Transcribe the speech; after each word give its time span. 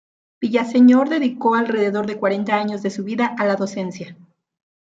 Villaseñor 0.41 1.09
dedicó 1.09 1.53
alrededor 1.53 2.07
de 2.07 2.17
cuarenta 2.17 2.55
años 2.57 2.81
de 2.81 2.89
su 2.89 3.03
vida 3.03 3.35
a 3.37 3.45
la 3.45 3.55
docencia. 3.55 4.17